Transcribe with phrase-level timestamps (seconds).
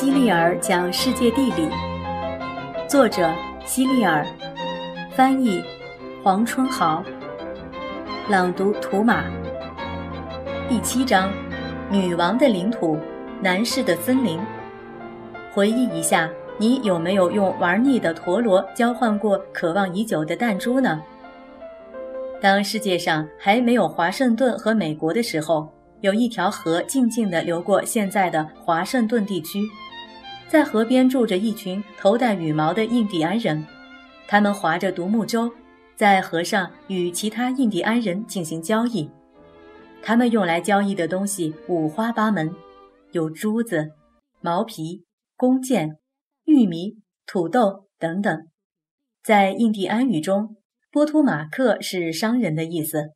[0.00, 1.68] 希利尔讲世界地理，
[2.88, 3.28] 作者
[3.64, 4.24] 希利尔，
[5.10, 5.60] 翻译
[6.22, 7.02] 黄春豪，
[8.28, 9.24] 朗读图马。
[10.68, 11.28] 第七章：
[11.90, 12.96] 女王的领土，
[13.42, 14.38] 男士的森林。
[15.52, 21.02] 回忆一下，你有没有用玩腻的陀螺交换过渴望已久的弹珠呢？
[22.40, 25.68] 当世界上还没有华盛顿和美国的时候。
[26.00, 29.58] 有一条河静静地流过现在的华盛顿地区，
[30.48, 33.66] 在河边住着一群头戴羽毛的印第安人，
[34.26, 35.52] 他们划着独木舟，
[35.94, 39.10] 在河上与其他印第安人进行交易。
[40.02, 42.54] 他们用来交易的东西五花八门，
[43.12, 43.90] 有珠子、
[44.40, 45.04] 毛皮、
[45.36, 45.98] 弓箭、
[46.46, 48.46] 玉米、土豆等等。
[49.22, 50.56] 在印第安语中，
[50.90, 53.10] 波托马克是商人的意思，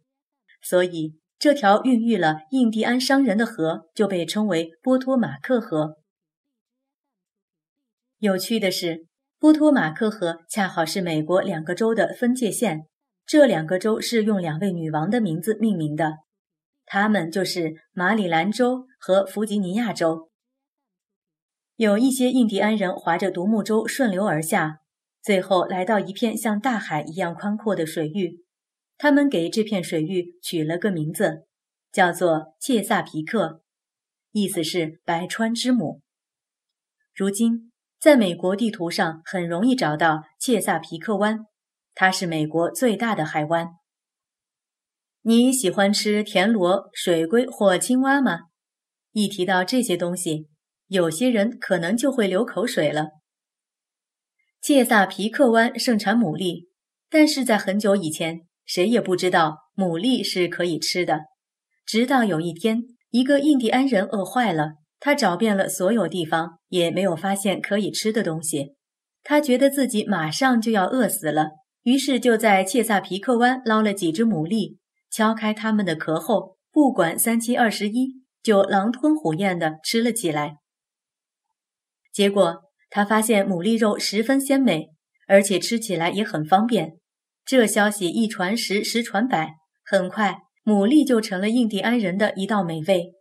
[0.61, 1.15] 所以。
[1.39, 5.97] 这条孕育了印第安商人的河就被称为波托马克河。
[8.23, 9.05] 有趣的是，
[9.41, 12.87] 波托马克河恰好是美国两个州的分界线，
[13.27, 16.19] 这两个州是用两位女王的名字命名的，
[16.87, 20.31] 她们就是马里兰州和弗吉尼亚州。
[21.75, 24.79] 有一些印第安人划着独木舟顺流而下，
[25.21, 28.45] 最后来到一片像大海一样宽阔的水域。
[28.99, 31.49] 他们给这片水域取了个名字，
[31.91, 33.63] 叫做切萨皮克，
[34.31, 36.03] 意思是白川之母。
[37.13, 37.72] 如今，
[38.03, 41.47] 在美国地图上很容易找到切萨皮克湾，
[41.95, 43.69] 它是美国最大的海湾。
[45.21, 48.41] 你喜欢吃田螺、水龟或青蛙吗？
[49.13, 50.49] 一提到这些东西，
[50.89, 53.11] 有些人可能就会流口水了。
[54.61, 56.67] 切萨皮克湾盛产牡蛎，
[57.09, 58.41] 但是在很久以前。
[58.65, 61.21] 谁也不知道牡蛎是可以吃的，
[61.87, 68.77] 直到有一天，一个印第安人饿坏了，他找遍了所有地方，也没有发现可以吃的东西。
[69.25, 71.49] 他觉得自己马上就要饿死了，
[71.83, 74.77] 于是就在切萨皮克湾捞了几只牡蛎，
[75.11, 80.59] 敲开它们的壳后，不管三七二十一，就狼吞虎咽地吃了起来。
[82.13, 84.91] 结果他发现牡蛎肉十分鲜美，
[85.27, 86.93] 而且吃起来也很方便。
[87.45, 93.15] 这消息一传十，十传百，很快牡蛎就成了印第安人的一道美味。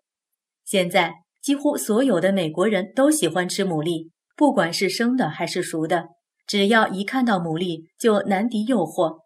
[0.63, 6.09] 现在几乎所有的美国人都喜欢吃牡蛎，不管是生的还是熟的，
[6.45, 9.21] 只要一看到牡蛎就难敌诱惑。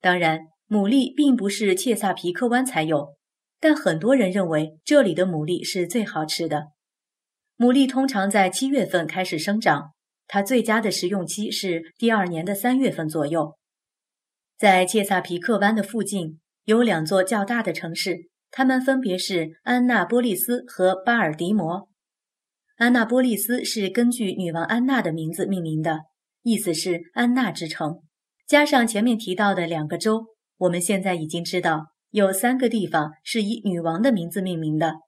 [0.00, 3.16] 当然，牡蛎并不是切萨皮克湾才有，
[3.58, 6.66] 但很多人认为这里的牡蛎是最好吃的。
[7.56, 9.92] 牡蛎通常在七月份开始生长，
[10.26, 13.56] 它最佳的食用期是第二年的三月份左右。
[14.56, 21.88] 在切萨皮克湾的附近有两座较大的城市，它们分别是安纳波利斯和巴尔的摩。
[22.76, 26.02] 安纳波利斯是根据女王安娜的名字命名的，
[26.42, 27.98] 意思是安娜之城。
[28.46, 30.26] 加上前面提到的两个州，
[30.58, 34.98] 我们现在已经知道有三个地方是以女王的名字命名的，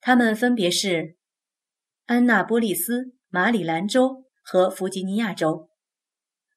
[0.00, 1.16] 它们分别是
[2.06, 5.68] 安娜波利斯、马里兰州和弗吉尼亚州。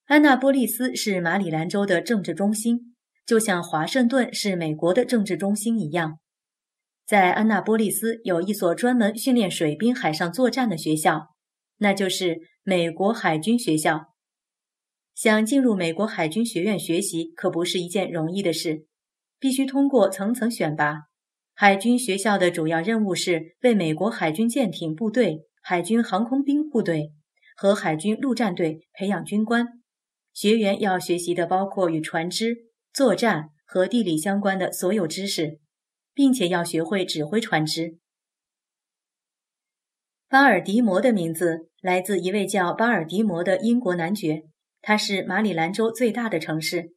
[0.05, 6.19] 安娜波利斯是马里兰州的政治中心，就像华盛顿是美国的政治中心一样。
[7.11, 11.35] 在安纳波利斯有一所专门训练水兵海上作战的学校，
[11.79, 14.13] 那就是美国海军学校。
[15.13, 18.85] 想进入美国海军学院学习可不是一件容易的事，
[19.41, 20.99] 必须通过层层选拔。
[21.53, 27.11] 海军学校的主要任务是为美国海军舰艇部队、海军航空兵部队
[27.57, 29.67] 和海军陆战队培养军官。
[30.31, 32.55] 学员要学习的包括与船只、
[32.93, 35.59] 作战和地理相关的所有知识，
[36.13, 37.97] 并且要学会指挥船只。
[40.27, 44.43] 巴尔的摩的名字来自一位叫巴尔的摩的英国男爵，
[44.81, 46.93] 他是马里兰州最大的城市，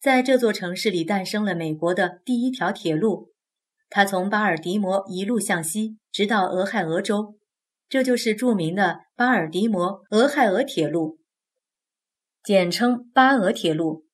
[0.00, 3.32] 在这座城市里诞生了美国的第一条铁路，
[3.90, 7.36] 它从巴尔的摩一路向西，直到俄亥俄州，
[7.88, 11.18] 这就是著名的巴尔的摩俄亥俄铁路。
[12.44, 14.06] 简称巴俄铁路，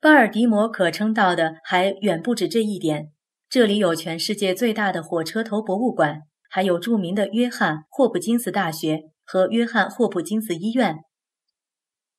[0.00, 3.10] 巴尔的摩可称道的还远不止这一点。
[3.48, 10.96] 这里有全世界最大的火车头博物馆，还有著名的约翰霍普金斯大学和约翰霍普金斯医院。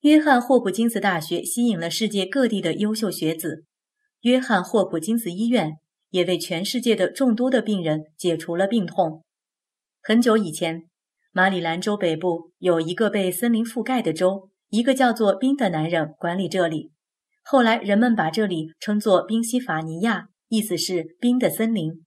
[0.00, 3.64] 约翰霍普金斯大学吸引了世界各地的优秀学子，
[4.22, 5.74] 约翰霍普金斯医院
[6.10, 9.24] 也为全世界的众多的病人解除了病痛。
[10.00, 10.88] 很久以前，
[11.32, 14.50] 马里兰州北部有一个被森林覆盖的州。
[14.70, 16.92] 一个叫做宾的男人管理这里，
[17.42, 22.04] 后来人们把这里称作宾夕法尼亚，意思是冰的森林。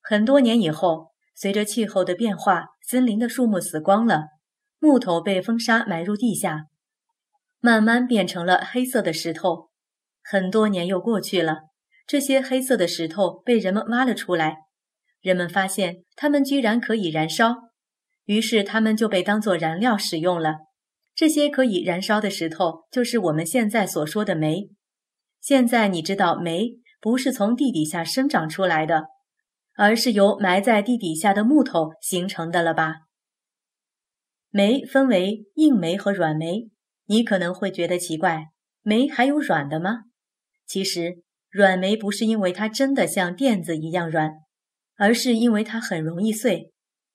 [0.00, 4.24] 很多年以后，随着气候的变化，森林的树木死光了，
[4.78, 6.66] 木头被风沙埋入地下，
[7.60, 9.68] 慢慢变成了黑色的石头。
[10.22, 11.60] 很多年又过去了，
[12.06, 14.56] 这些黑色的石头被人们挖了出来，
[15.20, 17.54] 人们发现它们居然可以燃烧，
[18.24, 20.56] 于是它们就被当作燃料使用了。
[21.14, 24.70] 这些可以燃烧的石头就是我们现在所说的煤。
[25.40, 29.06] 现在你知道煤不是从地底下生长出来的。
[29.80, 32.96] 而是由埋在地底下的木头形成的了吧？
[34.50, 36.68] 煤分为硬煤和软煤，
[37.06, 38.46] 你可能会觉得奇怪，
[38.82, 40.00] 煤还有软的吗？
[40.66, 44.32] 其实，软煤不是因为它真的像垫子一样软，
[44.96, 46.72] 而是因为它很容易碎。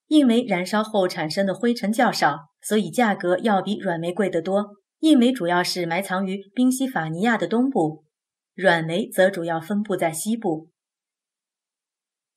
[0.08, 4.78] 硬煤燃烧后产生的灰尘较少，所以价格要比软煤贵得多。
[5.00, 8.06] 硬煤主要是埋藏于宾夕法尼亚的东部，
[8.54, 10.70] 软煤则主要分布在西部。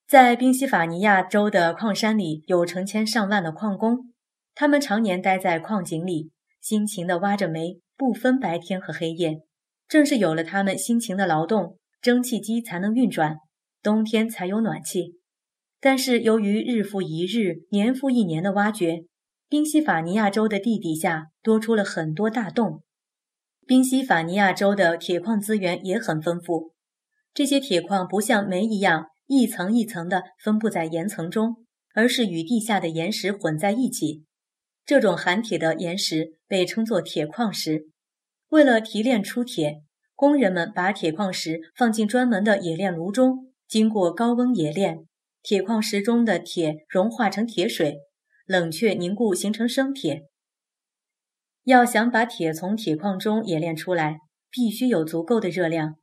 [0.06, 4.12] 在宾夕法尼亚州的矿山里，有成千上万的矿工，
[4.54, 6.30] 他们常年待在矿井里，
[6.60, 9.42] 辛勤地挖着煤，不分白天和黑夜。
[9.88, 13.36] 正是有了他们辛勤的劳动，蒸汽机才能运转，
[13.82, 15.19] 冬天才有暖气。
[15.80, 19.04] 但是由于日复一日、年复一年的挖掘，
[19.48, 22.82] 宾夕法尼亚州的地底下多出了很多大洞。
[23.66, 26.72] 宾夕法尼亚州的铁矿资源也很丰富，
[27.34, 29.06] 这些铁矿不像煤一样。
[29.26, 31.56] 一层一层的分布在岩层中，
[31.92, 34.22] 而是与地下的岩石混在一起。
[34.84, 37.88] 这种含铁的岩石被称作铁矿石。
[38.50, 39.82] 为了提炼出铁，
[40.14, 45.00] 工人们把铁矿石放进专门的冶炼炉中，经过高温冶炼，
[45.42, 47.96] 铁矿石中的铁融化成铁水，
[48.46, 50.28] 冷却凝固形成生铁。
[51.66, 54.20] 要想把铁从铁矿中冶炼出来，
[54.52, 55.96] 必须有足够的热量。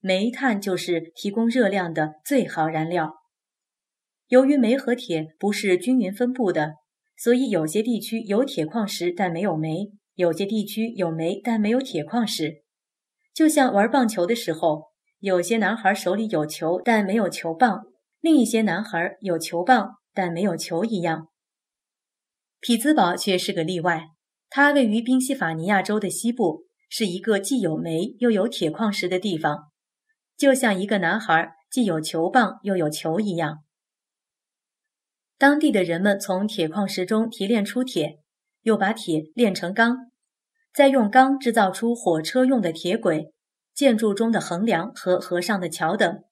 [0.00, 3.14] 煤炭就是提供热量的最好燃料。
[4.26, 6.74] 由于煤和铁不是均匀分布的，
[7.16, 12.64] 所以有些地区有铁矿石但没有煤，有些地区有煤但没有铁矿石。
[13.32, 14.86] 就像玩棒球的时候，
[15.20, 17.84] 有些男孩手里有球但没有球棒，
[18.20, 21.28] 另一些男孩有球棒但没有球一样。
[22.58, 24.08] 匹兹堡却是个例外，
[24.56, 29.72] 它位于宾夕法尼亚州的西部，是一个既有煤又有铁矿石的地方。
[30.36, 33.64] 就像一个男孩既有球棒又有球一样。
[35.38, 38.20] 当地的人们从铁矿石中提炼出铁，
[38.62, 40.12] 又把铁炼成钢，
[40.72, 43.32] 再用钢制造出火车用的铁轨、
[43.74, 46.22] 建筑中的横梁和河上的桥等。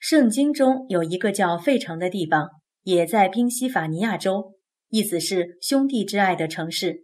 [0.00, 2.50] 圣经中有一个叫费城的地方，
[2.82, 4.53] 也在宾夕法尼亚州，
[4.94, 7.02] 意思是兄弟之爱的城市。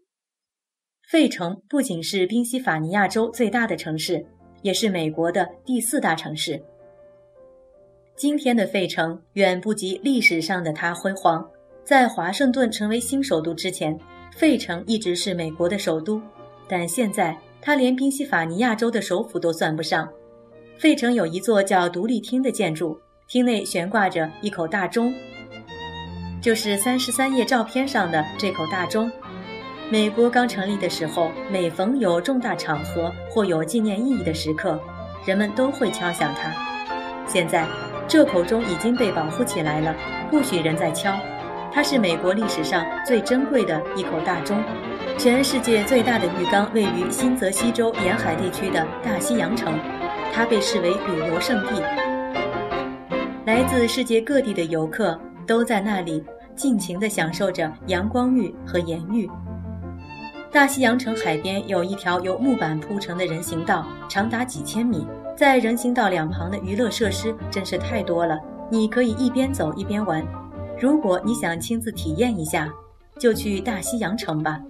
[1.08, 4.24] 费城不仅是宾夕法尼亚州最大的城市。
[4.62, 6.62] 也是美国的第四大城市。
[8.14, 11.44] 今天的费城远不及历史上的它辉煌。
[11.82, 13.98] 在华盛顿成为新首都之前，
[14.36, 16.22] 费城一直是美国的首都，
[16.68, 20.08] 但现在它连宾夕法尼亚州的首府都算不上。
[20.78, 25.12] 费城有一座叫独立厅的建筑，厅内悬挂着一口大钟，
[26.40, 29.10] 就是三十三页照片上的这口大钟。
[29.90, 34.80] 美国刚成立的时候，每逢有重大场合或有纪念意义的时刻，
[35.26, 36.50] 人们都会敲响它。
[37.26, 37.66] 现在，
[38.08, 39.94] 这口钟已经被保护起来了，
[40.30, 41.14] 不许人再敲。
[41.72, 44.62] 它是美国历史上最珍贵的一口大钟。
[45.18, 49.78] 全世界最大的浴缸位于新泽西州沿海地区的大西洋城，
[50.32, 51.82] 它被视为旅游胜地。
[53.44, 55.20] 来自世界各地的游客
[55.50, 56.22] 都在那里
[56.54, 59.28] 尽情地享受着阳光浴和盐浴。
[60.52, 65.04] 大西洋城海边有一条由木板铺成的人行道，长达几千米。
[65.36, 68.38] 在人行道两旁的娱乐设施真是太多了，
[68.70, 70.24] 你可以一边走一边玩。
[70.78, 72.72] 如果你想亲自体验一下，
[73.18, 74.60] 就去大西洋城吧。